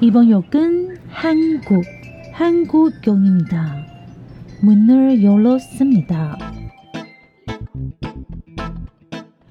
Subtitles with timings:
[0.00, 1.84] 이번 역은 한국,
[2.32, 3.86] 한국역입니다.
[4.62, 6.38] 문을 열었습니다.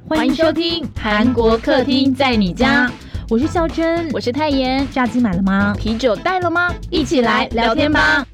[0.07, 2.91] 欢迎收听韩国客厅在你家，
[3.29, 4.88] 我是孝珍，我是泰妍。
[4.91, 5.73] 炸鸡买了吗？
[5.77, 6.73] 啤酒带了吗？
[6.89, 8.25] 一起来聊天吧。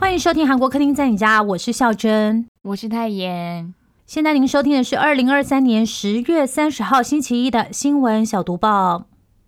[0.00, 3.72] 欢迎收听韩国客厅在你家，我是孝珍，我是泰妍。
[4.04, 9.06] 现在您收听的是二零二三年十月三十号星期一的新闻小读报。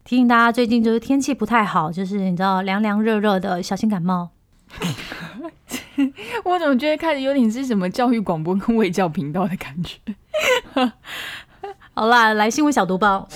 [0.10, 4.32] 提醒大家，最近就是天气不太好，就是你知道凉凉热热的，小心感冒。
[6.44, 10.00] 我怎么觉得开始有点是什么教育广播跟卫教频道的感觉？
[11.94, 13.28] 好啦，来新闻小读报。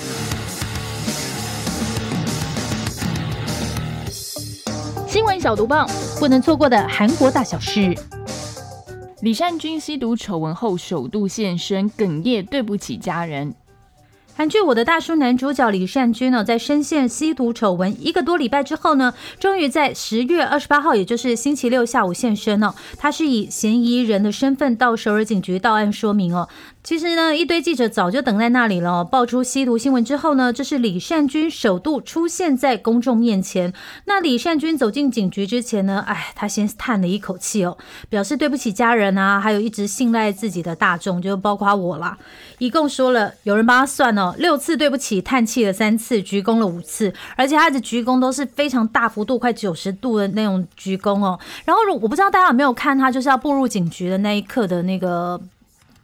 [5.08, 5.86] 新闻小读报，
[6.20, 7.96] 不能错过的韩国大小事。
[9.22, 13.54] 李善均吸毒丑闻后首度现身，哽咽对不起家人。
[14.36, 22.74] 韩剧《我的大叔》男主角李善均呢，在深陷吸毒丑闻一个多礼拜之后呢，终于在十月二十八号，也就是星期六下午现身了。
[22.98, 26.50] 他是以嫌疑人的身份到首尔警局到案说明哦。
[26.84, 29.06] 其实呢，一堆记者早就等在那里了。
[29.06, 33.72] 爆出吸毒新闻之后呢，这是李善均首度出现在公众面前。
[34.06, 37.78] 那李善均走进警局之前呢，哎，他先叹了一口气哦，
[38.10, 42.18] 表示对不起家人啊，还有一直信赖自己的大众，就包括我啦。
[42.58, 51.40] 一共说了，有人帮他算了，六次对不起，叹气了三次，鞠躬了五次，而且他的鞠躬都是非常大幅度，快九十度的那种鞠躬哦。
[51.66, 55.42] 然后我不知道大家有没有看他就是要步入警局的那一刻的那个。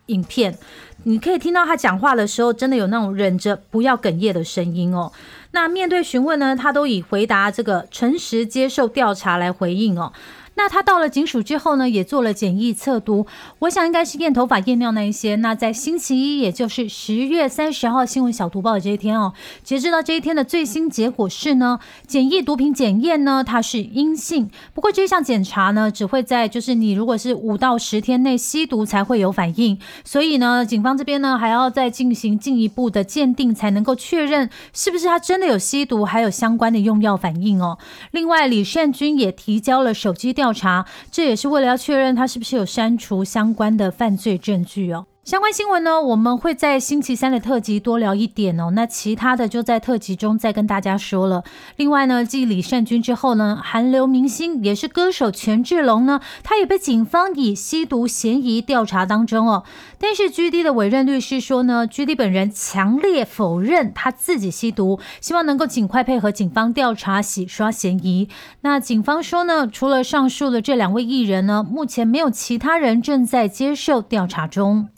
[0.10, 0.58] 影片，
[1.04, 5.12] 你可以听到他讲话的时候，真的有那种忍着不要哽咽的声音哦。
[5.52, 10.12] 那面对询问呢，他都以回答这个诚实接受调查来回应哦。
[10.60, 13.26] 那他到了警署之后呢，也做了简易测毒，
[13.60, 15.38] 我想应该是验头发、验尿那一些。
[15.38, 19.32] 那在星期一，也就是十月三十号新闻小读报的这一天哦，
[19.64, 24.52] 截止到这一天的最新结果是呢，简易毒品检验呢，它是阴性。
[24.74, 37.78] 不过这项检查呢，只会在就是你如果是五到十天内吸毒才会有反应，所以呢，警方这边呢还要再进行进一步的鉴定，才能够确认是不是他真的有吸毒，还有相关的用药反应哦。
[38.12, 40.49] 另外，李善均也提交了手机调。
[40.50, 45.06] 调查，这也是为了要确认他是不是有删除相关的犯罪证据哦。
[45.30, 48.72] 相关新闻呢，我们会在星期三的特辑多聊一点哦。
[48.74, 51.44] 那其他的就在特辑中再跟大家说了。
[51.76, 59.66] 另外呢，继李善均之后呢，韩流明星也是歌手权志龙呢，他也被警方以吸毒嫌疑调查当中哦。
[60.00, 68.30] 但是 G D 的委任律师说呢，G D 本人强烈否认他自己吸毒，希望能够尽快配合警方调查洗刷嫌疑。
[68.62, 74.90] 那警方说呢，除了上述的这两位艺人呢，目前没有其他人正在接受调查中。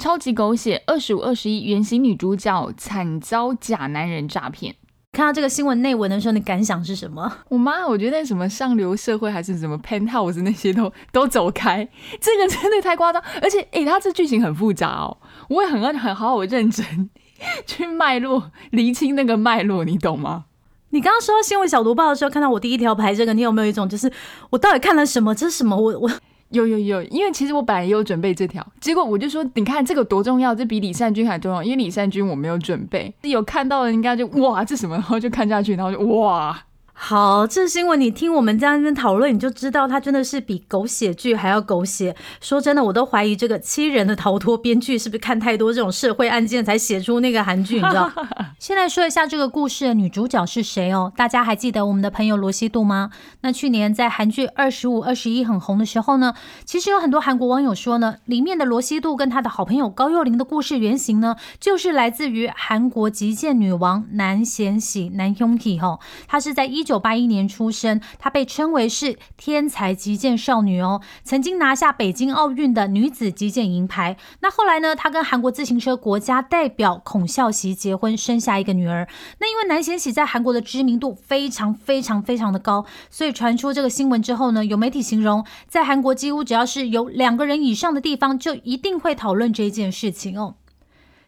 [0.00, 4.74] 超级狗血，二十五二十一，原型女主角惨遭假男人诈骗。
[5.12, 7.30] 看到这个新闻内文的时候，你感想是什么？
[7.50, 11.86] 我妈，我觉得什么上流社会还是什么 penthouse 那些都 都走开，
[12.18, 13.22] 这个真的太夸张。
[13.42, 15.18] 而且，诶，它这剧情很复杂哦，
[15.50, 17.10] 我也很很好好认真
[17.66, 20.46] 去脉络厘清那个脉络，你懂吗？
[20.92, 24.10] 你刚刚说到新闻小读报的时候，看到我第一条排这个，你有没有一种就是
[24.48, 25.34] 我到底看了什么？
[25.34, 25.76] 这是什么？
[25.76, 26.10] 我我。
[26.50, 36.60] 有有有，因为其实我本来也有准备这条，结果我就说，你看这个多重要，这比李善均还重要，因为李善均我没有准备，有看到的应该就哇，这什么，然后就看下去，然后就哇。
[37.02, 42.14] 好，这新闻你听我们在那边讨论，你就知道它真的是比狗血剧还要狗血。
[42.42, 47.76] 说真的，我都怀疑这个七人的逃脱编剧是不是看太多这种社会案件才写出那个韩剧？
[47.76, 48.12] 你知道？
[48.60, 51.10] 先来说一下这个故事的女主角是谁哦？
[51.16, 53.10] 大家还记得我们的朋友罗西度吗？
[53.40, 56.34] 那去年在韩剧《二十五二十一》很红的时候呢，
[56.66, 66.84] 其实有很多韩国网友说呢，里面的罗西度跟他的好朋友高幼霖的故事原型呢，就是来自于韩国击剑女王南贤喜南兄体吼，她是在一。
[66.90, 74.16] 一九八一年出生，她被称为是天才击剑少女哦，曾经拿下北京奥运的女子击剑银牌。
[74.40, 79.06] 那后来呢，她跟韩国自行车国家代表孔孝熙结婚，生下一个女儿。
[79.38, 90.56] 那因为南贤喜在韩国的知名度非常非常非常的高，所以传出这个新闻之后呢，有媒体形容，在韩国几乎只要是有两个人以上的地方，就一定会讨论这件事情哦。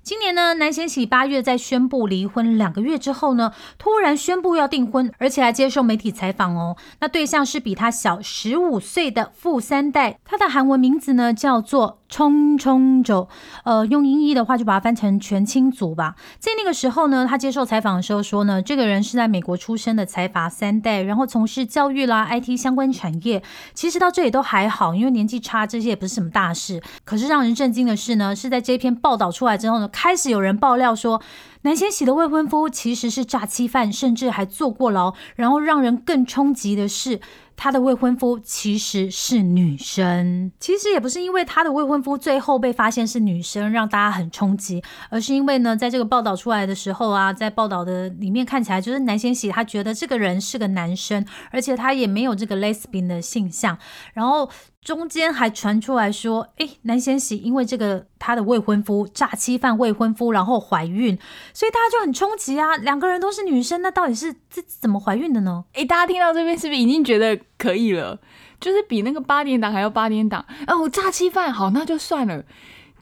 [0.05, 6.77] 今年呢，南贤喜八月在宣布离婚两个月之后呢，突然宣布要订婚，而且还接受媒体采访哦。
[6.99, 13.27] 那对象是比他小十五岁的富三代，他的韩文名字呢叫做冲冲走，
[13.65, 16.15] 呃，用音译的话就把它翻成全清族吧。
[16.39, 23.43] 在那个时候呢，他接受采访的时候说呢，这个人是在美国出生的财阀三代，然后从事教育啦、IT 相关产业。
[23.73, 26.83] 其实到这里都还好，因为年纪差这些也不是什么大事。
[27.05, 31.23] 可是让人震惊的是呢，是在这篇报道出来之后呢，开始有人爆料说。
[31.65, 35.15] 南先喜的未婚夫其实是诈欺犯，甚至还坐过牢。
[35.37, 37.21] 然后让人更冲击的是，
[37.63, 40.51] 他的未婚夫其实是女生。
[40.59, 53.79] 其实也不是因为他的未婚夫最后被发现是女生让大家很冲击，而是因为呢，在这个报道出来的时候啊，在报道的里面看起来就是南先喜他觉得这个人是个男生，而且他也没有这个 lesbian 的性象。
[54.13, 54.51] 然后。
[54.85, 61.17] 中间还传出来说，哎，南贤喜因为这个他的未婚夫诈欺犯未婚夫，然后怀孕，
[61.55, 62.77] 所以大家就很冲击啊。
[62.77, 65.65] 两个人都是女生，那到底是这怎么怀孕的呢？
[65.75, 68.19] 哎，大家听到这边是不是已经觉得可以了？
[68.61, 72.45] 就是比那个八点档还要八点档哦，诈欺犯好，那就算了。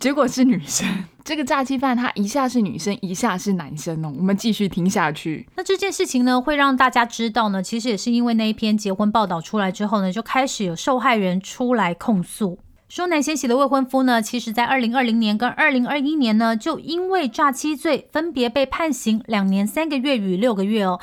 [0.01, 0.89] 结果是女生，
[1.23, 4.11] 这个诈欺犯他一下是女生，一下是男生哦。
[4.17, 5.47] 我们继续听下去。
[5.57, 12.59] 那这件事情呢，会让大家知道呢，其实也是因为那一篇结婚报道出来之后呢，就开始有受害人出来控诉，
[12.89, 20.99] 说南先喜的未婚夫呢，其实在二零二零年跟二零二一年呢，就因为诈欺罪分别被判刑两年三个月与六个月哦。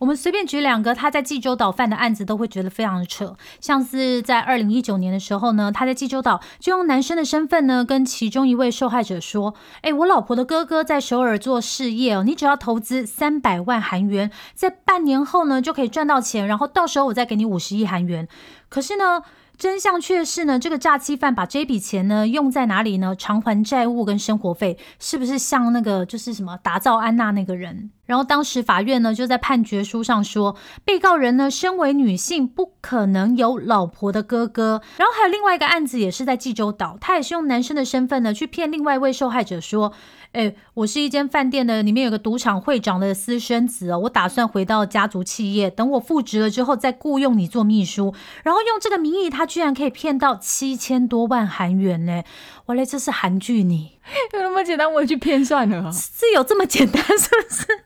[0.00, 3.36] 我们随便举两个他在济州岛犯的案子，都会觉得非常的扯。
[3.60, 18.26] 像是在二零一九年的时候呢，他在济州岛就用男生的身份呢，跟其中一位受害者说：“哎，我老婆的哥哥在首尔做事业哦，你只要投资三百万韩元，在半年后呢就可以赚到钱，然后到时候我再给你五十亿韩元。”
[18.70, 19.22] 可是呢？
[19.58, 23.14] 真相却是呢，这个诈欺犯把这笔钱呢用在哪里呢？
[23.14, 27.90] 偿还债务跟生活费，是不是像那个就是什么打造安娜那个人？
[28.10, 34.82] 然后当时法院呢就在判决书上说，被告人呢身为女性，不可能有老婆的哥哥。
[34.96, 39.92] 然后还有另外一个案子也是在济州岛，他也是用男生的身份呢去骗另外一位受害者说。
[40.32, 43.98] 哎，我是一间饭店的，里面有个赌场会长的私生子哦。
[43.98, 48.14] 我打算回到家族企业，等我复职了之后再雇佣你做秘书，
[48.44, 52.22] 然后用这个名义，他居然可以骗到七千多万韩元呢！
[52.66, 53.98] 哇嘞，这是韩剧你
[54.34, 54.90] 有那么简单？
[54.92, 57.66] 我也去骗算了，是有这么简单是不是？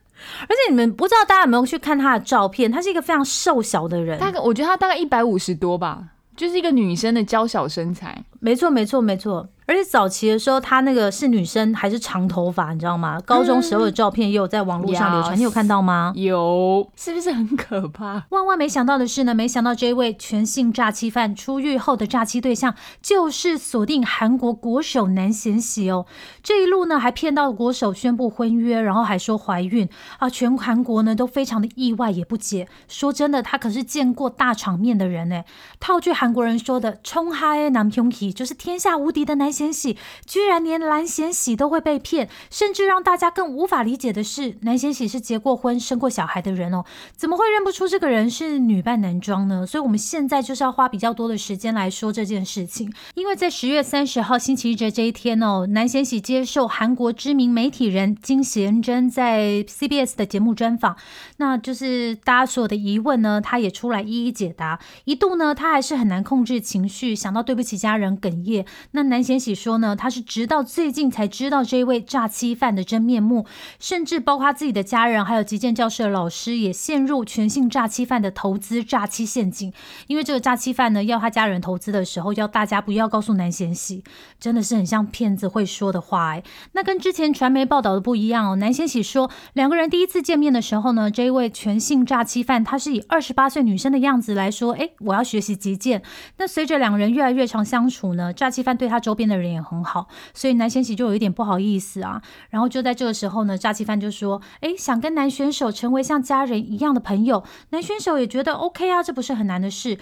[0.49, 2.71] 而且你们不知道大家有没有去看他的照片？
[2.71, 6.03] 他是一个非常瘦小的人，大概我觉得他大概一百五十多吧，
[6.37, 8.25] 就是一个女生的娇小身材。
[8.41, 9.49] 没错，没错，没错。
[9.66, 13.19] 而且早期的时候，她那个是女生还是长头发，你知道吗？
[13.25, 16.12] 高中时候的照片也有在网络上流传，你有看到吗？
[16.16, 18.26] 有，是不是很可怕？
[18.28, 26.05] 万万没想到的是呢，没想到这位全性诈欺犯出狱后的诈欺对象，就是锁定韩国国手南贤喜哦。
[26.43, 29.88] 这一路呢，还骗到国手宣布婚约，然后还说怀孕
[30.19, 32.69] 啊，全韩国呢都非常的意外也不解。
[32.87, 35.43] 说真的，他可是见过大场面的人呢。
[35.81, 39.54] 套句韩国人说的，冲嗨男兄弟就是天下无敌的男。
[39.55, 39.97] 贤喜
[40.27, 46.85] 居然连蓝贤喜都会被骗，甚至让大家更无法理解的是，南贤喜是结过婚、生过小孩的人哦，
[47.17, 49.65] 怎么会认不出这个人是女扮男装呢？
[49.65, 60.97] 所以，我们现在就是要花比较多的时间来说这件事情，因为在十月三十号星期一这一天哦，南贤喜接受韩国知名媒体人金贤珍在 CBS 的节目专访，
[61.37, 64.81] 那就是大家所有的疑问呢，他也出来一一解答。
[65.05, 68.67] 一度呢，他还是很难控制情绪，想到对不起家人哽咽。
[68.93, 69.35] 那南贤。
[69.44, 73.44] 起说呢，他是直到最近才知道这一位诈欺犯的真面目，
[73.79, 79.70] 甚至包括自己的家人，还有击剑教室的老师也陷入全性诈欺犯的投资诈欺陷阱。
[80.06, 84.02] 因为这个诈欺犯呢，要他家人投资的时候，要大家不要告诉南贤喜，
[84.41, 86.43] 真的是很像骗子会说的话哎。
[86.72, 96.03] 那跟之前传媒报道的不一样哦，南贤喜说两个人第一次见面的时候呢，这一位全性诈欺犯他是以二十八岁女生的样子来说，哎，我要学习击剑。
[96.39, 99.33] 那随着两个人越来越常相处呢，诈欺犯对他周边的。
[99.36, 102.22] 人也很好，所以南贤喜就有一点不好意思啊。
[102.50, 109.98] 然后就在这个时候呢，诈欺犯就说：“哎，想跟男选手成为像家人一样的朋友。”男选手也觉得 OK 啊，这不是很难的事。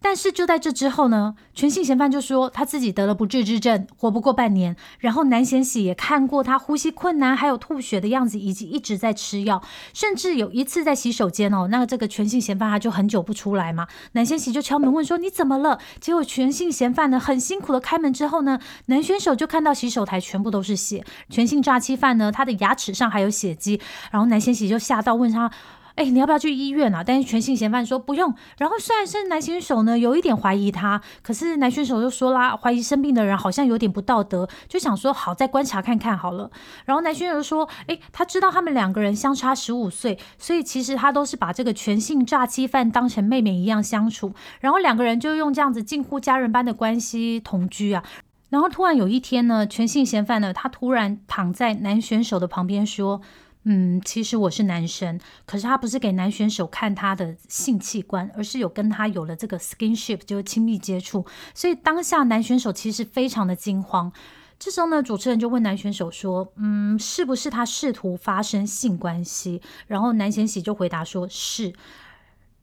[0.00, 4.76] 但是就在这之后呢，全性嫌犯就说他自己得了不治之症，活不过半年。
[5.00, 9.62] 然后南贤喜也看过他呼吸困难，还有吐血的样子，以及一直在吃药，
[9.92, 15.78] 甚至有一次在洗手间哦，那这个全性嫌犯他就很久不出来嘛，南贤喜就敲门问说你怎么了？
[16.00, 23.80] 结果全性嫌犯呢很辛苦的开门之后呢，男选手就看到洗手台全部都是血，全性诈欺犯呢他的牙齿上还有血迹，
[24.12, 25.50] 然后南贤喜就吓到问他。
[25.98, 27.02] 哎，你要不要去医院啊？
[27.04, 28.32] 但是全性嫌犯说不用。
[28.56, 36.48] 然后虽然是男选手呢，有一点怀疑他，可是男选手就说啦，怀疑生病的人好像有点不道德，就想说好再观察看看好了。
[36.84, 48.04] 然后男选手说，哎，他知道他们两个人相差十五岁，所以其实他都是把这个全性诈欺犯当成妹妹一样相处，然后两个人就用这样子近乎家人般的关系同居啊。
[48.50, 53.20] 然后突然有一天呢，全性嫌犯呢，他突然躺在男选手的旁边说
[53.70, 61.26] ：“嗯，其实我是男生，可是他不是给男选手看他的性器官，而是有跟他有了这个 skinship，就是亲密接触。
[61.54, 64.10] 所以当下男选手其实非常的惊慌。
[64.58, 71.74] 这时候呢，主持人就问男选手说：‘嗯，是不是他试图发生性关系？’然后男贤喜就回答说：‘是。’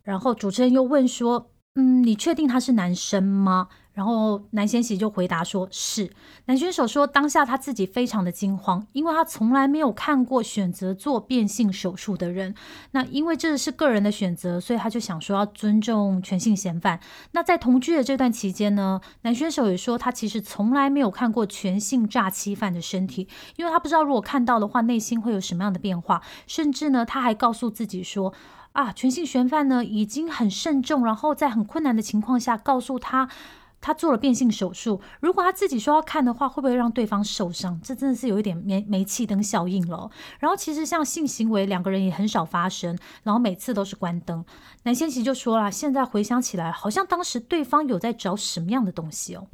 [0.02, 6.12] 然后主持人又问说：‘嗯，你确定他是男生吗？’然后男先喜就回答说：“是。”
[6.46, 12.54] 男选手说：“当下他自己非常的惊慌，因为他从来没有看过选择做变性手术的人。
[12.92, 17.00] 那因为这是个人的选择，所以他就想说要尊重全性嫌犯。
[17.32, 26.22] 那在同居的这段期间呢，男选手也说他其实从来没有看过全性诈欺犯的身体，因为他不知道如果看到的话，内心会有什么样的变化。
[26.46, 28.34] 甚至呢，他还告诉自己说：
[28.74, 33.30] 啊，全性嫌犯呢已经很慎重，然后在很困难的情况下告诉他。”
[33.86, 37.80] 他做了变性手术，如果他自己说要看的话，会不会让对方受伤？
[37.84, 40.10] 这真的是有一点煤煤气灯效应了。
[40.40, 44.44] 然后其实像性行为，两个人也很少发生，然后每次都是关灯。
[44.86, 49.46] 南先奇就说了，现在回想起来，好像当时对方有在找什么样的东西哦。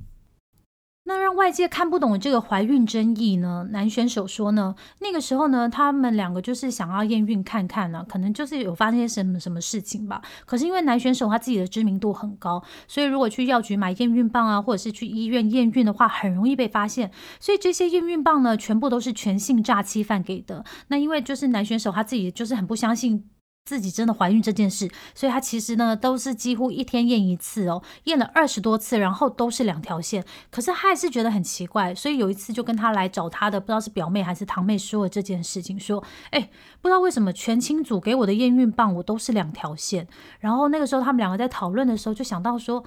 [1.12, 3.68] 那让外界看不懂的这个怀孕争议呢？
[3.72, 10.22] 男选手说呢，那个时候呢，他们两个就是想要验孕看看呢，可能就是有发生些什么什么事情吧。
[10.46, 17.12] 可是因为男选手他自己的知名度很高，所以如果去药局买验孕棒啊，或者是去医院验孕的话，很容易被发现。
[17.42, 20.64] 所以这些验孕棒呢，全部都是全性诈欺犯给的。
[20.88, 23.30] 那因为就是男选手他自己就是很不相信。
[23.64, 30.26] 自己真的怀孕这件事，所以他其实呢都是几乎一天验一次哦，验了二十多次，然后都是两条线。
[30.50, 36.50] 可是他还是觉得很奇怪，所以有一次就跟他来找他的，不知道是表妹还是堂妹说了这件事情，说：“哎，
[36.82, 40.08] 不知道为什么全清组给我的验孕棒我都是两条线。”
[40.42, 42.84] 然后那个时候他们两个在讨论的时候，就想到说，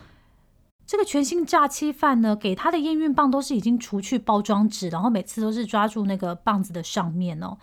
[0.87, 7.57] 这个全新假期犯呢给他的验孕棒都是已经除去包装纸，然后每次都是抓住那个棒子的上面哦。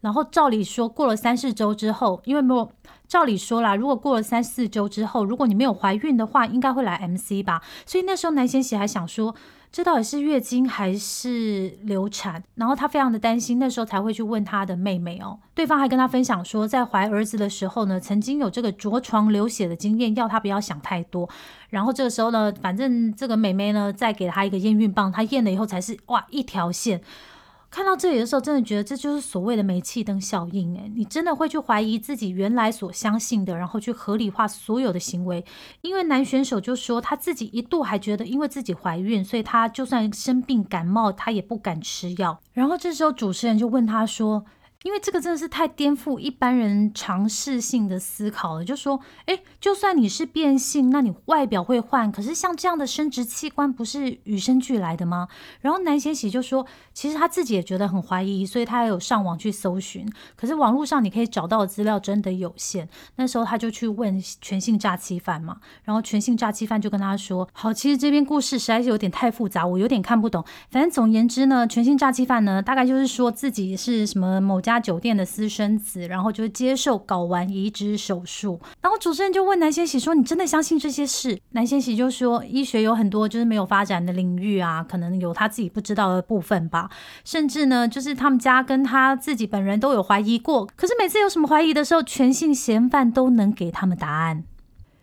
[0.00, 2.70] 然后照理说，过了三四周之后，因为没有
[3.06, 7.60] 照理说啦，如果过了三四周之后，如果你没有怀孕的话，应该会来 MC 吧。
[7.84, 9.34] 所以那时候南贤喜还想说，
[9.70, 12.42] 这到底是月经还是流产？
[12.54, 15.38] 然后他非常的担心，那时候才会去问他的妹妹哦。
[15.54, 21.28] 对方还跟他分享说，在怀儿子的时候呢，曾经有这个着床流血的经验，要他不要想太多。
[21.68, 27.02] 然后这个时候呢，反正这个妹妹呢，再给他一个验孕棒，他验了以后才是哇一条线。
[27.70, 30.76] 看到这里的时候，真的觉得这就是所谓的煤气灯效应。
[30.76, 35.44] 诶，你真的会去怀疑自己原来所相信的，然后去合理化所有的行为。
[35.82, 42.40] 因为男选手就说他自己一度还觉得，因为自己怀孕，所以他就算生病感冒，他也不敢吃药。
[42.52, 44.44] 然后这时候主持人就问他说。
[44.82, 55.28] 因为这个真的是太颠覆一般人尝试性的思考了，就说，哎，就算你是变性，那你外表会换，可是像这样的生殖器官不是与生俱来的吗？
[55.60, 62.88] 然后南贤喜就说，其实他自己也觉得很怀疑，所以他有上网去搜寻，可是网络上你可以找到的资料真的有限。
[63.16, 70.42] 那时候他就去问全性诈欺犯嘛，然后全性诈欺犯就跟他说，好，其实这边故事实在是有点太复杂，我有点看不懂。
[70.70, 74.69] 反正总言之呢，全性诈欺犯呢，大概就是说自己是什么某家。
[74.70, 78.60] 家酒店的私生子，然后就接受睾丸移植手术。
[78.80, 86.88] 然后主持人就问南先喜说：“你真的相信这些事？”南先喜就说：“医学有很多就是没有发展的领域啊，可能有他自己不知道的部分吧。
[87.24, 90.66] 甚至呢，就是他们家跟他自己本人都有怀疑过。
[90.76, 94.44] 可是每次有什么怀疑的时候，全性嫌犯都能给他们答案。”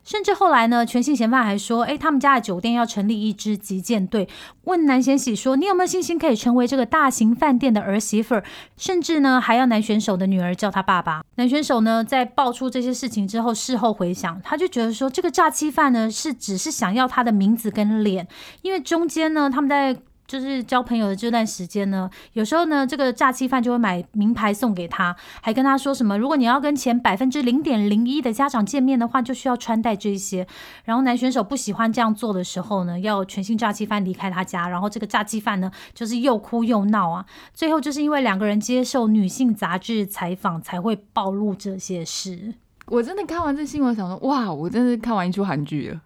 [0.08, 4.30] 甚至后来呢，全性嫌犯还说：“哎，他们家的酒店要成立一支击剑队。”
[4.64, 8.44] 问南贤喜说：“你有没有信心可以成为这个大型饭店的儿媳妇儿？”
[8.78, 11.22] 甚至呢，还要男选手的女儿叫他爸爸。
[11.36, 18.26] 男选手呢，在爆出这些事情之后，事后回想，他就觉得说，这个诈欺犯呢，是只是想要他的名字跟脸，
[18.62, 19.98] 因为中间呢，他们在。
[20.28, 30.46] 就是交朋友的这段时间呢，有时候呢，这个诈欺犯就会买名牌送给他，还跟他说什么，如果你要跟前百分之零点零一的家长见面的话，就需要穿戴这些。
[30.84, 37.26] 然后男选手不喜欢这样做的时候呢，要全新诈欺犯离开他家，然后这个诈欺犯呢，就是又哭又闹啊。
[37.54, 42.56] 最后就是因为两个人接受女性杂志采访，才会暴露这些事。
[42.88, 46.02] 我真的看完这新闻，想说哇，我真的看完一出韩剧了。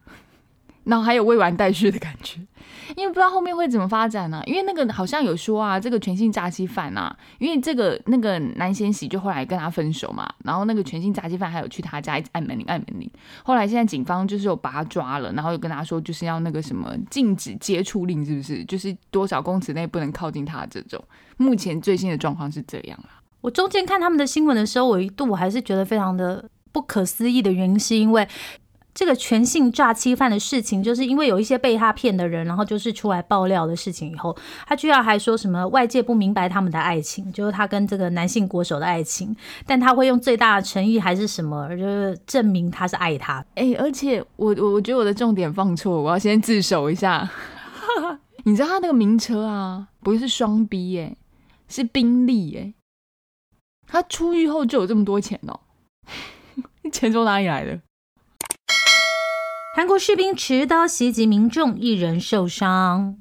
[0.83, 2.39] 然后还有未完待续的感觉，
[2.97, 4.41] 因为不知道后面会怎么发展呢？
[4.45, 13.09] 因为那个好像有说啊，这个全性诈欺犯啊，因为这个那个男先喜就后来跟他分手嘛，然后那个全性诈欺犯还有去他家一直按门铃按门铃，
[13.43, 18.65] 后来现在警方就是有把他抓了，然后又跟他说就是要那个什么禁止接触令，是不是？
[18.65, 21.00] 就是多少公尺内不能靠近他这种。
[21.38, 23.21] 目前最新的状况是这样啊。
[23.41, 28.27] 我中间看他们的新闻的时候，我一度我还是觉得非常的不可思议的原因，是因为。
[28.93, 34.36] 这个全性诈欺犯的事情，就是因为有一些被他骗的人，然后就是出来爆料的事情以后，
[34.67, 43.43] 他居然还说什么外界不明白他们的爱情，就是他跟这个男性国手的爱情，但他会用最大的诚意还是什么，就是证明他是爱他。
[43.55, 47.29] 哎，而且我我我觉得我的重点放错，我要先自首一下。
[48.43, 51.15] 你知道他那个名车啊，不是双 B 耶，
[51.67, 52.74] 是宾利耶。
[53.88, 55.60] 他出狱后就有这么多钱哦，
[56.91, 57.79] 钱从哪里来的？
[59.73, 63.15] 韩国士兵持刀袭击民众，一人受伤。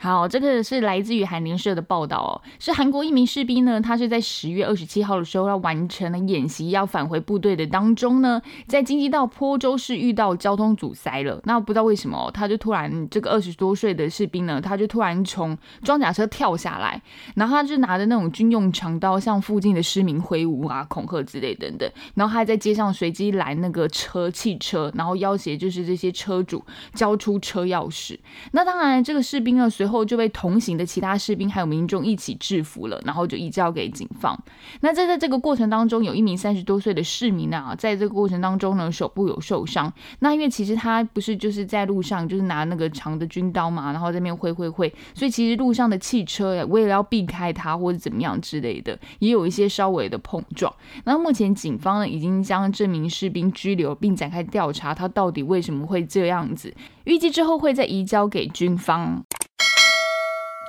[0.00, 11.40] 好，这个是来自于韩联社的报道哦，是韩国一名士兵呢，他是在十月二十七号的时候要完成了演习，要返回部队的当中呢，在京畿道坡州市遇到交通阻塞了。
[11.42, 17.02] 那不知道为什么，他就突然这个二十多岁的士兵呢，他就突然从装甲车跳下来，
[17.34, 26.64] 然后他就拿着那种军用长刀向附近的市民挥舞啊，恐吓之类等等，然后还在街上随机拦那个车汽车，然后要挟就是这些车主
[26.94, 28.16] 交出车钥匙。
[28.52, 34.38] 那当然，这个士兵呢随后就被同行的其他士兵还有民众一起制服了，然后就移交给警方。
[34.80, 39.92] 那在在这个过程当中，有一名三十多岁的市民啊，在这个过程当中呢，手部有受伤。
[40.20, 50.72] 那因为其实他不是就是在路上就是拿那个长的军刀嘛，然后这边挥挥挥，所以其实路上的汽车为了要避开他或者怎么样之类的，也有一些稍微的碰撞。
[51.04, 56.74] 那目前警方呢已经将这名士兵拘留，并展开调查，他到底为什么会这样子？
[57.04, 59.24] 预计之后会再移交给军方。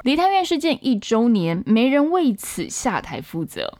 [0.03, 3.77] 梨泰院事件一周年，没人为此下台负责。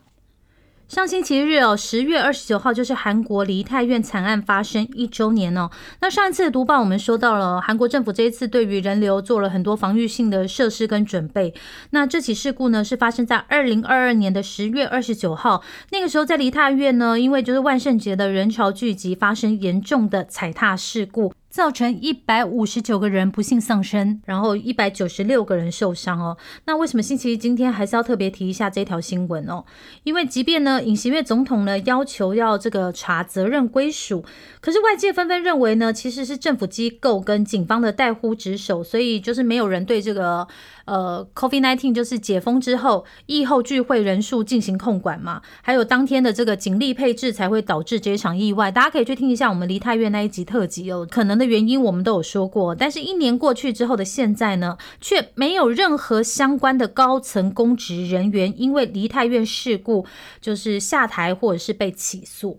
[0.90, 5.70] 上星期日哦，十月二十九号就是韩国梨泰院惨案发生一周年哦。
[6.02, 11.54] 那上一次读报我们说到了，韩国政府这一次对于人流做了很多防御性的设施跟准备。
[11.92, 21.32] 那这起事故呢，是发生在二零二二年的十月二十九号，那个时候在梨泰院呢，因为就是万圣节的人潮聚集，发生严重的踩踏事故。
[21.50, 26.38] 造成一百五十九个人不幸丧生，然后一百九十六个人受伤哦。
[26.66, 29.66] 那为什么星期一今天还是要特别提一下这条新闻哦？
[30.04, 34.24] 因为即便呢，尹锡悦总统呢要求要这个查责任归属，
[34.62, 40.48] 可是外界纷纷认为呢，其实是政府机构跟警方的代呼职守，所以就是没有人对这个。
[40.90, 48.72] 呃，Covid nineteen 就是解封之后，疫后聚会人数进行控管嘛，还有当天的这个警力配置才会导致这场意外。
[48.72, 52.74] 大家可以去听一下我们梨泰院那一集特辑哦，可能的原因我们都有说过。
[52.74, 60.08] 但是，一年过去之后的现在呢，却没有任何相关的高层公职人员因为梨泰院事故
[60.42, 62.58] 就是下台或者是被起诉。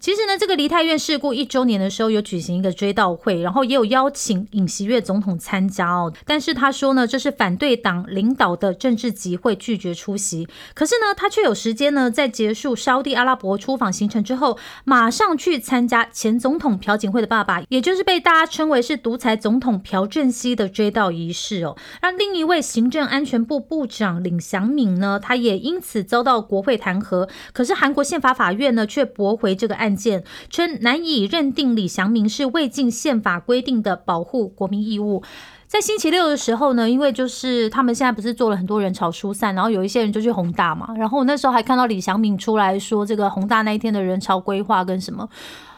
[0.00, 6.12] 其实呢，这个梨泰院事故一周年的时候有举行一个追悼会，然后也有邀请尹锡悦总统参加哦。
[6.24, 10.46] 但是他说呢，这是反对党领导的政治集会，拒绝出席。
[10.72, 21.76] 可是呢，他却有时间呢，在结束沙地阿拉伯出访行程之后，马上去参加前总统朴槿惠的爸爸，也就是被大家称为是独裁总统朴正熙的追悼仪式哦。
[22.00, 27.28] 让另一位行政安全部部长李祥敏呢，他也因此遭到国会弹劾。
[27.52, 29.87] 可是韩国宪法法院呢，却驳回这个案。
[29.88, 35.22] 案件称难以认定李祥明是未尽宪法规定的保护国民义务。
[35.66, 40.94] 在星期六的时候呢，因为就是他们现在不是做了很多人潮疏散，然后有一些人就去宏大嘛。
[40.96, 45.28] 然后我那时候还看到李祥明出来说，这个宏大那一天的人潮规划跟什么，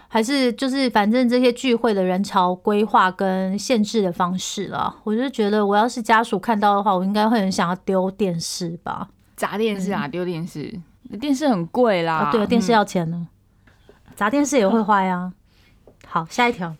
[0.07, 4.97] 还是就是反正这些聚会的人潮规划跟限制的方式了。
[5.05, 9.09] 我就觉得，我要是家属看到的话，我应该会很想要丢电视吧？
[9.37, 10.07] 砸电视啊？
[10.07, 10.81] 丢电视？
[11.21, 12.29] 电视很贵啦。
[12.31, 13.27] 对，电视要钱呢。
[14.21, 15.33] 砸电视也会坏啊！
[16.07, 16.77] 好，下一条。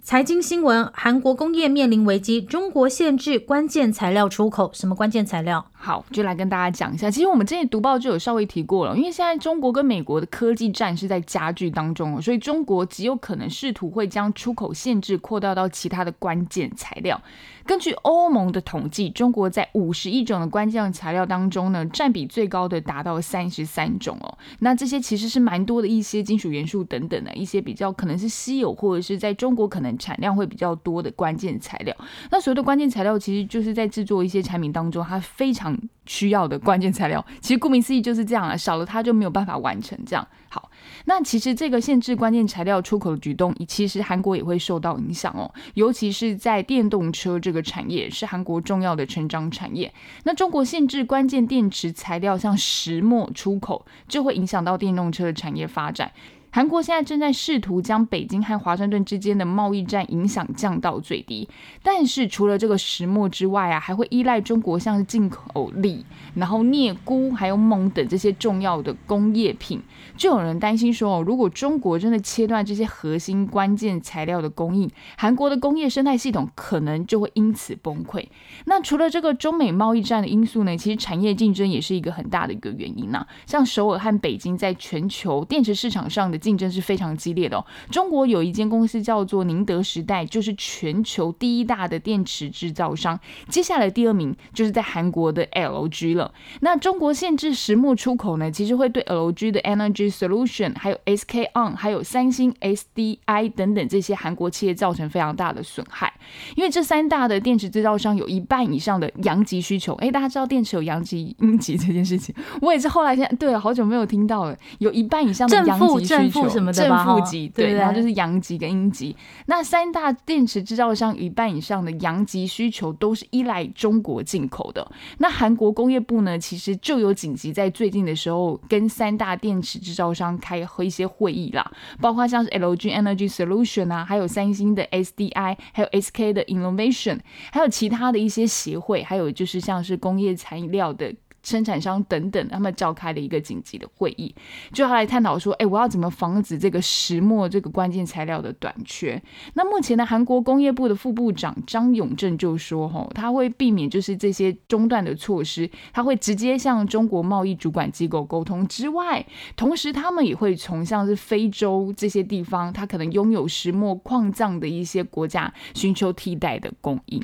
[0.00, 4.70] 财经新闻：韩国工业面临危机，中国限制关键材料出口。
[4.72, 5.66] 什么关键材料？
[5.72, 7.10] 好，就来跟大家讲一下。
[7.10, 17.20] 其实我们之前读报就有稍微提过了，因为现在中国跟美国的科技战是在加剧当中，所以中国极有可能试图会将出口限制扩大到其他的关键材料。
[17.66, 24.38] 根据欧盟的统计，中国在五十一种的关键材料当中呢，占比最高的达到三十三种哦。
[24.58, 31.96] 那这些其实是蛮多的一些金属元素等等的一些比较可能是稀有或者是在中国可能产量会比较多的关键材料。
[32.30, 37.24] 那所谓的关键材料，其实就是在制作一些产品当中，它非常需要的关键材料。
[37.40, 40.26] 其实顾名思义就是这样啊，少了它就没有办法完成这样。
[40.48, 40.68] 好。
[41.04, 49.92] 那其实这个限制关键材料出口的举动，其实韩国也会受到影响哦，尤其是在电动车这个产业是韩国重要的成长产业。
[50.24, 56.12] 那中国限制关键电池材料像石墨出口，就会影响到电动车的产业发展。
[56.54, 61.48] 韩国现在正在试图将北京和华盛顿之间的贸易战影响降到最低，
[61.82, 69.80] 但是除了这个石墨之外啊，还会依赖中国像是进口锂、然后镍钴还有锰等这些重要的工业品。
[70.14, 78.26] 就有人担心说，哦如果中国真的切断这些核心关键材料的供应，韩国的工业生态系统可能就会因此崩溃。
[78.66, 83.26] 那除了这个中美贸易战的因素呢，其实产业竞争也是一个很大的一个原因呐。
[83.46, 87.64] 像首尔和北京在全球电池市场上的竞争是非常激烈的哦。
[87.90, 93.18] 中国有一间公司叫做宁德时代，就是全球第一大的电池制造商。
[93.48, 96.34] 接下来第二名就是在韩国的 LG 了。
[96.60, 106.12] 那中国限制石墨出口呢，其实会对 LG 的 Energy Solution、还有 SK On、还有三星 SDI 等等这些韩国企业造成非常大的损害。
[106.56, 109.94] 因为这三大的电池制造商有一半以上的阳极需求。
[109.94, 114.56] 哎，大家知道电池有阳极、阴极这件事情，我也是后来现在对了，好久没有听到了。
[114.78, 119.16] 有一半以上的阳极需求，什么正负极，对，然后就是阳极跟阴极。
[119.46, 124.90] 那三大电池制造商一半以上的阳极需求都是依赖中国进口的。
[125.18, 137.20] 那韩国工业部呢，其实就有紧急在最近的时候跟三大电池制造商开一些会议啦，包括像是 LG Energy Solution 啊，还有三星的 SDI，还有 SK 的 Innovation，
[137.52, 141.14] 还有其他的一些协会，还有就是像是工业材料的。
[141.42, 144.34] 生产商等等，他们召开了一个紧急的会议，
[144.72, 149.20] 就要来探讨说，哎，我要怎么防止这个石墨这个关键材料的短缺？
[149.54, 159.24] 那目前的韩国工业部的副部长张永正就说，吼，他会避免就是这些中断的措施，他会直接向中国贸易主管机构沟通之外，
[159.56, 167.22] 同时他们也会从像是非洲这些地方，他可能拥有石墨矿藏的一些国家寻求替代的供应。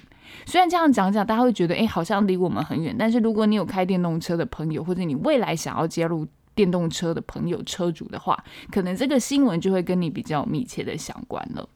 [0.49, 2.97] 虽然这样讲讲，大家会觉得，哎，好像离我们很远。
[2.99, 11.69] 但是如果你有开电动车的朋友，或者你未来想要接入电动车的朋友、车主的话，可能这个新闻就会跟你比较密切的相关了。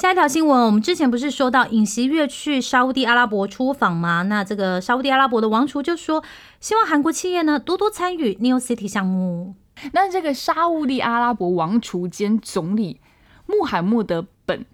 [0.00, 4.22] 下一条新闻，我们之前不是说到尹锡悦去沙地阿拉伯出访吗？
[4.22, 6.24] 那这个沙地阿拉伯的王储就说，
[6.58, 9.54] 希望韩国企业呢多多参与 New City 项目。
[9.92, 10.52] 那这个沙
[10.88, 13.00] 地阿拉伯王储兼总理
[13.46, 14.66] 穆罕默德本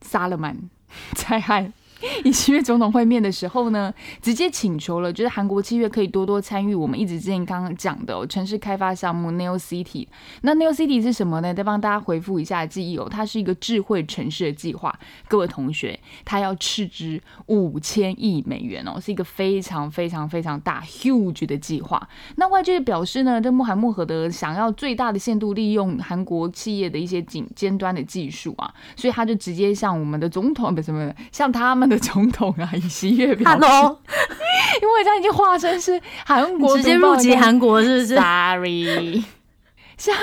[0.00, 0.70] 萨勒曼。
[1.14, 1.70] 灾害
[2.24, 10.06] 以七月总统会面的时候呢，直接请求了，就是韩国七月可以多多参与我们一直之前刚刚讲的城市开发项目 Neo City。
[10.42, 11.52] 那 Neo City 是什么呢？
[11.52, 14.96] 再帮大家回复一下记忆哦，它是一个智慧城市的计划。
[15.26, 22.08] 各位同学，它要斥资五千亿美元哦，是一个非常非常非常大 huge 的计划。
[22.36, 31.87] 那外界表示呢，这穆罕默德想要最大的限度利用韩国企业的一些尖尖端的技术啊，所以他就直接向我们的总统不是什么，向他们。
[31.88, 33.64] 的总统啊，以喜悦表 示，
[34.82, 39.24] 因为他已经化身是韩国，直接入籍韩国，是不是？Sorry，
[39.96, 40.14] 像。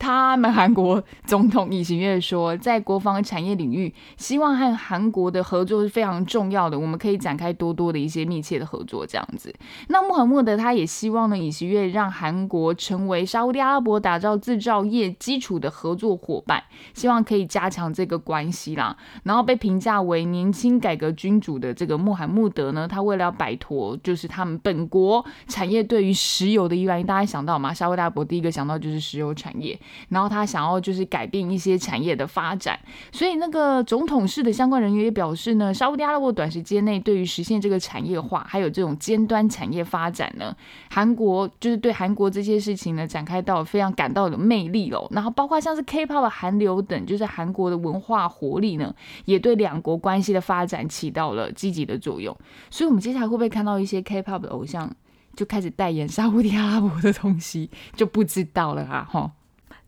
[0.00, 9.54] 他们韩国总统李行月说，在国防产业领域，希望和韩国的合作是非常重要的，我们可以展开多多的一些密切的合作，这样子。
[9.88, 18.96] 那穆罕默德他也希望呢，李行月让韩国成为沙地阿拉伯打造制造业基础的合作伙伴，希望可以加强这个关系啦。
[19.24, 27.74] 然后被评价为年轻改革君主的这个穆罕默德呢，他为了要摆脱就是他们本国产业对于石油的依赖，大家想到吗？
[27.74, 29.78] 沙地阿拉伯第一个想到就是石油产业。
[30.08, 32.78] 然后他想要就是改变一些产业的发展，
[33.12, 40.54] 所以那个总统室的相关人员也表示呢，沙特阿拉伯短时间内对于实现这个产业化，还有这种尖端产业发展呢，
[40.90, 45.06] 韩国就是对韩国这些事情呢展开到非常感到有魅力哦。
[45.10, 52.36] 然后包括像是 K-pop 韩流等，就是韩国的文化活力呢，也对两国关系的发展起到了积极的作用。
[52.70, 54.90] 所以，我们接下来会不会看到一些 K-pop 的偶像
[55.34, 59.32] 就开始代言沙特阿拉伯的东西，就不知道了啊，哈。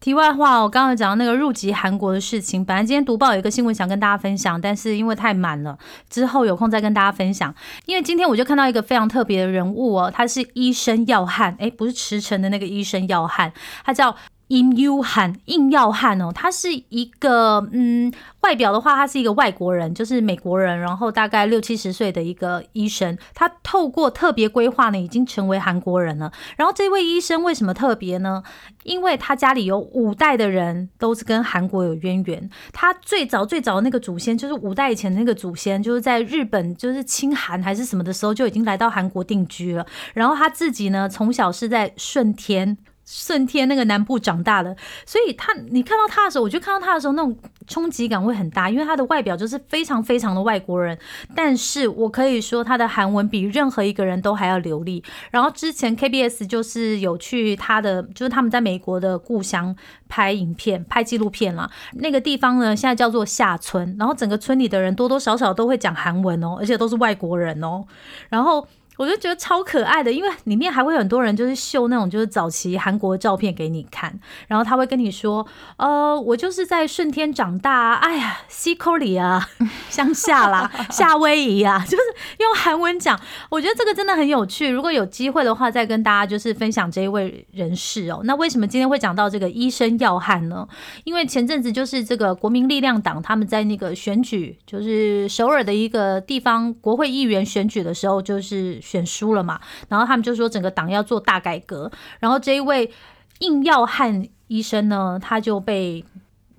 [0.02, 5.78] 题外话，我刚刚讲到那个入籍韩国的事情，本来今天读报有一个新闻想跟大家分享，但是因为太满了，
[6.10, 7.54] 之后有空再跟大家分享。
[7.86, 13.52] 因为今天我就看到一个非常特别的人物哦，他是医生耀汉，诶，不是驰骋的那个医生耀汉，
[13.84, 14.16] 他叫。
[14.52, 18.12] 殷优汉，硬要汉哦，他是一个嗯，
[18.42, 26.30] 外表的话，他是一个外国人，就是美国人，然后大概六七十岁的一个医生，他透过特别规划呢，已经成为韩国人了。
[26.58, 28.42] 然后这位医生为什么特别呢？
[28.82, 39.86] 因为他家里有五代的人都是跟韩国有渊源，他最早最早的那个祖先就是五代以前那个祖先，就是在日本就是清韩还是什么的时候就已经来到韩国定居了。
[40.12, 42.76] 然后他自己呢，从小是在顺天。
[43.14, 50.98] 顺天那个南部长大的，所以他你看到他的时候，我就看到他的时候那种冲击感会很大，因为他的外表就是非常非常的外国人，
[51.34, 55.04] 但是我可以说他的韩文比任何一个人都还要流利。
[55.30, 59.76] 然后之前 KBS 就是有去他的，就是他们在美国的故乡
[60.08, 61.70] 拍影片、拍纪录片啦。
[61.96, 67.84] 那个地方呢，现在叫做下村，然后整个村里的人多多少少都会讲韩文哦，而且都是外国人哦，
[68.30, 68.66] 然后。
[68.98, 74.12] 我就觉得超可爱的，因为里面还会很多人就是秀那种就是早期韩国照片给你看，
[74.46, 75.44] 然后他会跟你说，
[75.78, 79.48] 呃，我就是在顺天长大，哎呀，西口里啊，
[79.88, 82.02] 乡下啦， 夏威夷啊，就是
[82.38, 83.18] 用韩文讲。
[83.48, 88.20] 我觉得这个真的很有趣，如果有机会的话，再跟大家就是分享这一位人士哦。
[88.24, 90.68] 那为什么今天会讲到这个医生要汉呢？
[91.04, 98.81] 因为前阵子就是这个国民力量党他们在那个选举，就是首尔的一个地方国会议员选举的时候，就是。
[98.82, 101.90] 选输了嘛，然后他们就说整个党要做大改革，
[102.20, 102.92] 然后这一位
[103.38, 106.04] 硬要汉医生呢，他就被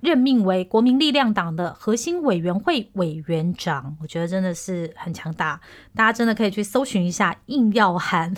[0.00, 3.96] 任命为国民力量党的核心委员会委员长。
[4.00, 5.60] 我觉得真的是很强大，
[5.94, 8.34] 大家真的可以去搜寻一下硬要汉。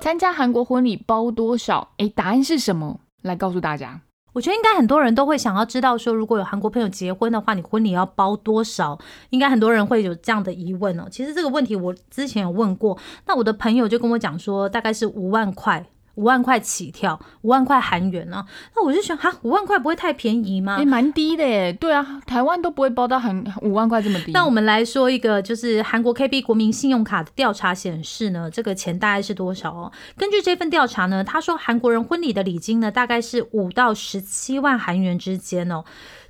[0.00, 1.92] 参加韩国婚礼包多少？
[1.98, 3.00] 诶，答案是什么？
[3.22, 4.00] 来告诉大家。
[4.36, 8.98] 我觉得应该很多人都会想要知道，说如果有韩国朋友结婚的话，你婚礼要包多少？
[9.30, 11.08] 应该很多人会有这样的疑问哦。
[11.10, 15.86] 其实这个问题我之前有问过，那我的朋友就跟我讲说，大概是五万块。
[16.16, 18.44] 五万块起跳，五万块韩元呢？
[18.74, 20.78] 那我就想，哈，五万块不会太便宜吗？
[20.78, 21.72] 也蛮低的耶。
[21.72, 24.32] 对啊，台湾都不会包到很五万块这么低。
[24.32, 29.92] 那我们来说一个，就是韩国 KB 国民信用卡的调查显示呢，这个钱大概是多少哦？
[30.16, 35.84] 根据这份调查呢，他说韩国人婚礼的礼金呢，大概是五到十七万韩元之间哦。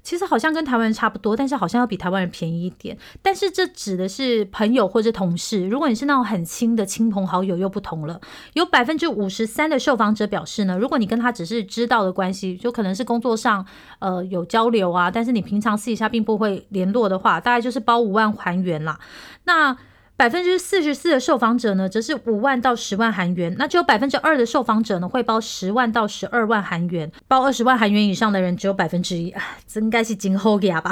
[0.07, 2.97] 其实好像跟台湾人差不多，但是好像要比台湾人便宜一点。
[3.21, 8.21] 但是这指的是朋友或者同事，如果你是那种很亲的亲朋好友，又不同了。
[8.53, 13.67] 有百分之五十三的受访者表示呢，如果你跟他只是知道的关系，就可能是工作上
[13.99, 19.01] 呃有交流啊，但是你平常私底下并不会联络的话，大概就是包五万还原啦。
[19.43, 19.77] 那
[20.17, 23.55] 百分之四十四的受访者呢，则是五万到十万韩元。
[23.59, 27.11] 那只有百分之二的受访者呢，会包十万到十二万韩元。
[27.29, 29.35] 包二十万韩元以上的人只有百分之一，
[29.67, 30.91] 这应该是今后呀吧？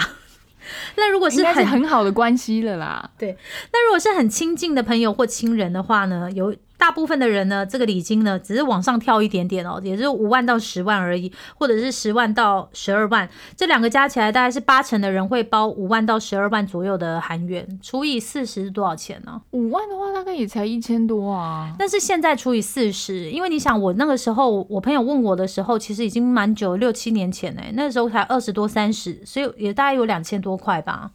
[0.96, 3.10] 那如果是很很好的关系了啦。
[3.18, 3.36] 对，
[3.72, 6.54] 那如果是很亲近的朋友或亲人的话呢，有。
[6.76, 19.40] 大部分的人呢，这个礼金呢，只是往上跳一点点哦，也是五万到十万而已，或者是十万到十二万，这两个加起来大概是八成的人会包五万到十二万左右的韩元，除以四十是多少钱呢？
[19.52, 21.74] 五万的话大概也才一千多啊。
[21.78, 31.12] 但是现在除以四十，因为你想，我那个时候我朋友问我的时候，其实已经蛮久，六七年前哎，那时候才二十多三十，所以也大概有两千多块吧。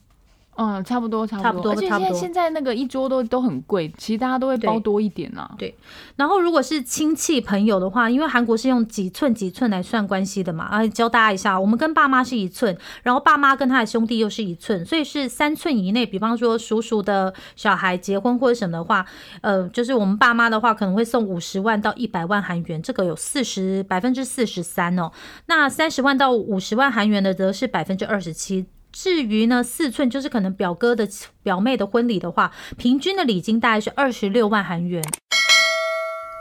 [0.61, 5.49] 嗯，差不多，差不多，而且现在现在那个一桌都都很贵，其实大家都会包多一点啊。
[5.57, 5.73] 对，
[6.17, 16.05] 然后如果是亲戚朋友的话，因为韩国是用几寸几寸来算关系的嘛，啊，教大家一下，我们跟爸妈是一寸，然后爸妈跟他的兄弟又是一寸，所以是三寸以内。
[16.05, 19.05] 比方说叔叔的小孩结婚或者什么的话，
[19.39, 25.09] 呃，就是我们爸妈的话可能会送五十万到一百万韩元，这个有四十百分之四十三哦。
[25.45, 28.65] 那三十万到五十万韩元的则是百分之二十七。
[28.91, 31.07] 至于呢，四寸就是可能表哥的
[31.43, 35.03] 表妹的婚礼的话，平均的礼金大概是二十六万韩元。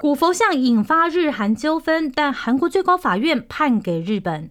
[0.00, 4.50] 古佛像引发日韩纠纷，但韩国最高法院判给日本。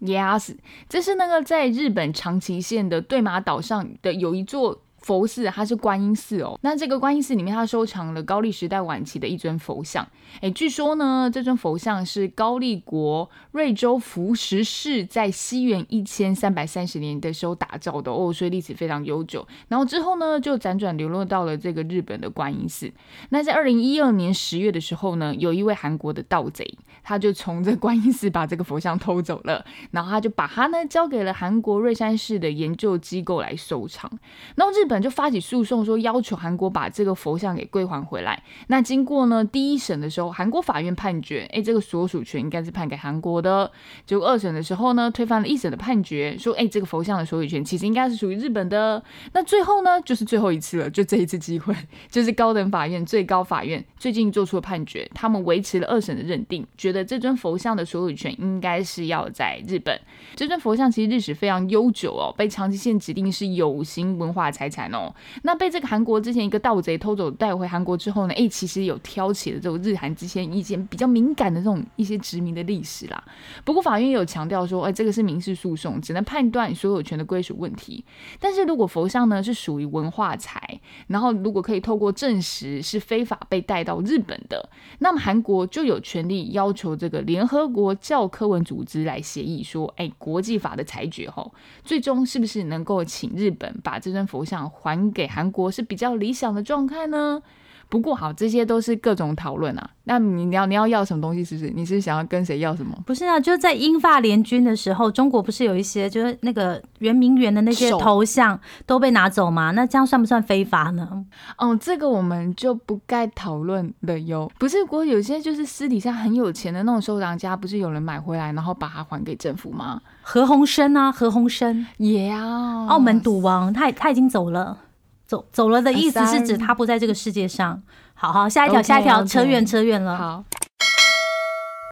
[0.00, 0.56] Yes，
[0.88, 4.83] 这是那个在日本长崎县的对马岛上的有一座。
[5.04, 6.58] 佛寺，它是观音寺哦。
[6.62, 10.06] 那这个观音寺里面，它收藏了高丽时代晚期的一尊佛像。
[10.40, 19.46] 哎，据说呢，这尊佛像是高丽国瑞州福石市在西元一千三百三十年的时候打造的哦，所以历史非常悠久。
[19.68, 22.90] 然后之后呢，就辗转流落到了这个日本的观音寺。
[23.28, 26.66] 那在二零一二年十月的时候呢，有一位韩国的盗贼，
[27.02, 34.10] 他就从这观音寺把这个佛像偷走了，然后他就把它呢交给了韩国瑞山市的研究机构来收藏。
[34.56, 34.93] 然后日本。
[35.00, 38.42] 就发起诉讼，说要求韩国把这个佛像给归还回来。
[38.68, 43.70] 那经过呢第一审的时候，韩国法院判决，哎，这个所属权应该是判给韩国的。
[44.06, 49.02] 结果二审的时候呢，推翻了一审的判决，说，哎，这个佛像的所有权其实应该是属于日本的。
[49.32, 51.74] 那最后呢，就是最后一次了，就这一次机会，
[52.10, 59.98] 就是高等法院、最高法院最近做出了判决，他们维持了二审的认定，觉得这尊佛像的所有权应该是要在日本。
[60.36, 64.83] 这尊佛像其实历史非常悠久哦，被长崎县指定是有形文化财产。
[64.92, 65.14] 哦。
[65.42, 73.22] 那被这个韩国之前一个盗贼偷走带回韩国之后呢，哎，其实有挑起了这种日韩之间一些比较敏感的这种一些殖民的历史啦。
[73.64, 78.04] 不过法院有强调说，哎，这个是民事诉讼，只能判断所有权的归属问题。
[78.40, 84.68] 但是如果佛像呢是属于文化财，然后如果可以透过证实是非法被带到日本的，
[84.98, 97.42] 那么韩国就有权利要求这个联合国教科文组织来协议说，哎，国际法的裁决后，最终是不是能够请日本把这尊佛像还给韩国是比较理想的状态呢？
[97.88, 99.90] 不过好，这些都是各种讨论啊。
[100.06, 101.42] 那你你要你要要什么东西？
[101.42, 101.70] 是不是？
[101.70, 102.94] 你是想要跟谁要什么？
[103.06, 109.70] 不是啊，就是在英法联军的时候，中国不是有一些就是那个圆明园的那些头像都被拿走吗？
[109.70, 111.24] 那这样算不算非法呢？
[111.56, 114.50] 哦，这个我们就不该讨论了哟。
[114.58, 120.00] 不是，过有些就是私底下很有钱的那种收藏家，不是有人买回来然后把它还给政府吗？
[120.20, 124.78] 何鸿燊啊，何鸿燊也啊，澳门赌王，他他已经走了。
[125.26, 127.82] 走走了的意思是指他不在这个世界上。
[128.14, 130.16] 好好，下一条，下一条，扯远扯远了。
[130.16, 130.44] 好，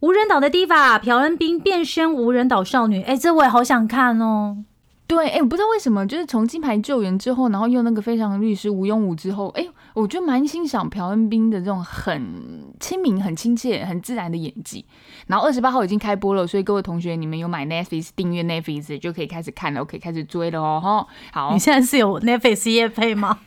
[0.02, 4.58] 无人岛的 Diva 朴恩斌变身无人岛少女，哎，这我也好想看哦。
[5.06, 14.86] 对，哎，我不知道为什么，就是从金牌救援之后，然后用那个非常律师吴庸武之后，哎，我觉得蛮欣赏朴恩斌的这种很亲民、很亲切、很自然的演技。
[15.26, 20.80] 然后二十八号已经开播了，所以各位同学，你们有买 Netflix 订阅 Netflix 就可以开始看了，可以开始追了哦。
[20.82, 23.40] 哈，好，你现在是有 Netflix 业配吗？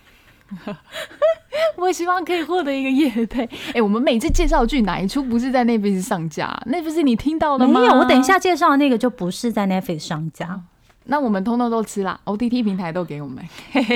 [1.78, 3.48] 我希望可以获得一个夜配。
[3.74, 6.56] 哎，我们每次介绍剧哪一出不是在 Netflix 上架？
[6.66, 7.80] 那不是你听到的吗？
[7.80, 10.60] 没有，我等一下介绍的那个就不是在 Netflix 上架。
[11.08, 13.44] 那我们通通都吃啦，OTT 平台都给我们。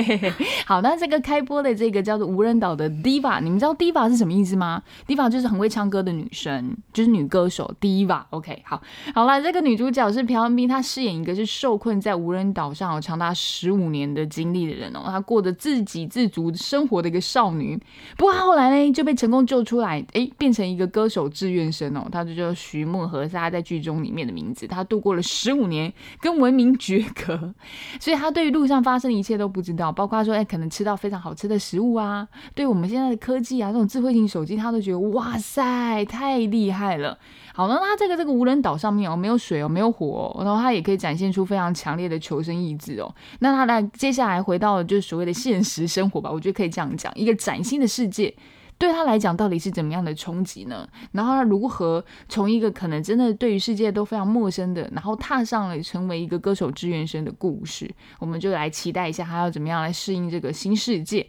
[0.65, 8.23] 好，那这个开播的这个叫做无人岛的 Diva，你们知道 Diva 是什么意思吗？Diva 就是很会唱歌的女生，就是女歌手 Diva。
[8.29, 8.81] OK，好，
[9.13, 17.77] 好了，这个女主角是朴恩斌，她饰演一个是受困在无人岛上有长达十五年的经历的人哦，她过着自给自足生活的一个少女。
[18.17, 24.65] 不过她后来呢就被成功救出来，哎，变成一个歌手志愿生哦，她就叫徐梦和，是她在剧中里面的名字。
[24.65, 27.00] 她度过了十五年跟文明绝。
[27.03, 27.53] 可，
[27.99, 37.17] 所以他对于路上发生的一切都不知道，包括说，哎，可能吃到非常好吃的食物啊，对我们现在的科技啊，这种智慧型手机，他都觉得哇塞，太厉害了。
[37.53, 43.13] 好那他这个这个无人岛上面哦，没有水哦，没有火，然后他也可以展现出非常强烈的求生意志哦。
[43.39, 48.33] 那他来接下来回到就是所谓的现实生活吧，我觉得可以这样讲，一个崭新的世界。
[48.81, 50.87] 对他来讲，到底是怎么样的冲击呢？
[51.11, 57.87] 然后他如何从一个可能真的对于世界都非常陌生的，然后踏上了成为一个歌手志愿生的故事？
[58.17, 61.27] 我们就来期待一下他要怎么样来适应这个新世界。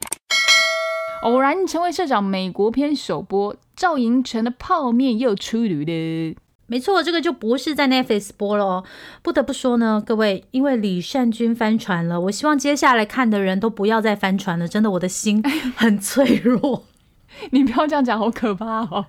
[1.25, 6.35] 偶然成为社长，美国篇首播，赵寅成的泡面又出炉了。
[6.67, 8.85] 没错，这个就不是在 Netflix 播了哦。
[9.21, 14.67] 不得不说呢，各位，因为李善均翻船了，我希望接下来看的人都不要再翻船了。
[14.67, 15.43] 真的，我的心
[15.77, 16.85] 很脆弱。
[17.51, 19.07] 你不要这样讲，好可怕哦！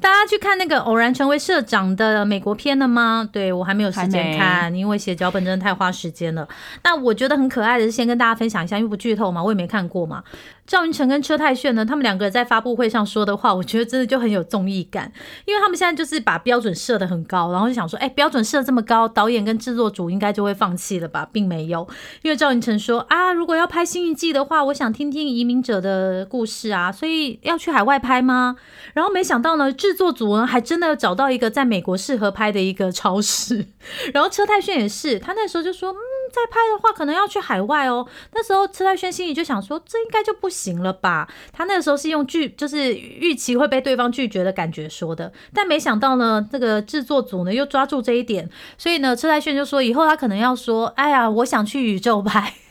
[0.00, 3.28] 大家去看那个偶然成为社长的美国片了吗？
[3.30, 6.48] 对我还没有时间看，因为写脚本真的太花时间了。
[6.82, 10.24] 那我觉得很可爱的是，先跟大家分享一下，因为不剧透嘛，我也没看过嘛。
[10.70, 15.10] 赵云成跟车太铉呢，他们两个在发布会上说的话，我觉得真的就很有综艺感，
[15.44, 21.88] 因为他们现在就是把标准设的很高，然后就想说，哎，标准设这么高，导演跟制作组应该就会放弃了吧，并没有，
[22.22, 28.54] 因为赵云成说啊，如果要拍新一季的话，我想听听移民者的故事啊，所以要去海外拍吗？
[28.94, 33.66] 然后没想到呢，制作组呢还真的找到一个在美国适合拍的一个超市，
[34.14, 35.98] 然后车太铉也是，他那时候就说，嗯，
[36.32, 40.70] 再拍的话可能要去海外哦，那时候车太铉心里就想说，这应该就不行。
[40.80, 41.28] 了吧？
[41.52, 52.54] 他那个时候是用拒，就是预期会被对方拒绝的感觉说的，但没想到呢，这个制作组呢又抓住这一点，所以呢，车太铉就说以后他可能要说，哎呀，我想去宇宙拍。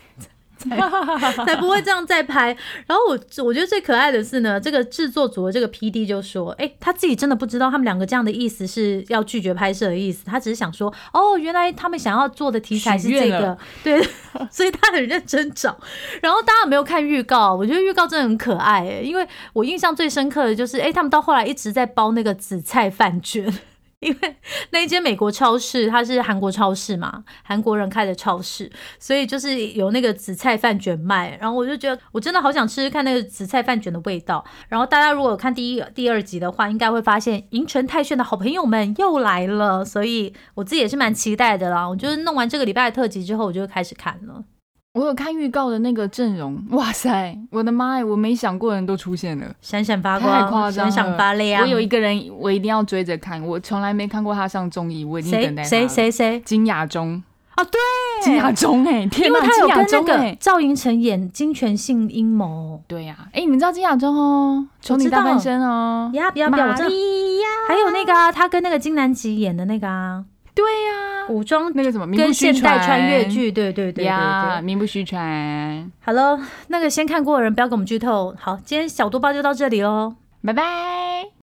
[1.45, 2.55] 才不会这样再拍。
[2.85, 14.01] 然后我我觉得最可爱的是呢，这个制作组的这个 P D 就说：“哎，他自己真的不知道他们两个这样的意思是要拒绝拍摄的意思，他只是想说，哦，原来他们想要做的题材是这个，对，
[14.51, 15.77] 所以他很认真找。
[16.21, 17.55] 然后大家有没有看预告？
[17.55, 23.51] 我觉得预告真的很可爱，哎，因为我印象最深刻的就是，哎，他们到后来一直在包那个紫菜饭卷。”
[23.99, 24.35] 因为
[24.71, 31.37] 那一间美国超市，它是韩国超市嘛，韩国人开的超市，所以就是有那个紫菜饭卷卖。
[31.39, 34.43] 然后我就觉得，我真的好想吃吃看那个紫菜饭卷的味道。
[34.69, 41.87] 然后大家如果看第一、第二集的话，应该会发现银城泰炫的好朋友们又来了，所以我自己也是蛮期待的啦。
[41.87, 44.45] 我就是弄完这个礼拜的特辑之后，我就开始看了。
[44.93, 51.61] 我有看预告的那个阵容，哇塞，我的妈呀，我没想过人都出现了，闪闪发光，太夸张，闪闪发亮。
[51.61, 55.69] 我有一个人，我一定要追着看，我从来没看过他上综艺，我一定等待他。
[55.69, 56.39] 谁谁谁？
[56.41, 57.21] 金雅中。
[57.51, 57.79] 啊，对，
[58.23, 62.81] 金雅中哎、天哪，金亚有跟那个中哎、赵寅成演金权性阴谋。
[62.87, 66.89] 对呀、哎、你们知道金雅中哦，宠你大半生哦，呀，不要不要，我知道。
[66.89, 74.65] 玛利亚还有那个啊，他跟那个金南吉演的那个啊，对呀、古装那个什么名不跟虚现代传穿越剧，对对对对呀，对。
[74.65, 78.35] 名不虚传，好了，那个先看过的人不要给我们剧透。
[78.37, 80.15] 好，今天小多包就到这里喽。
[80.43, 81.29] 拜拜。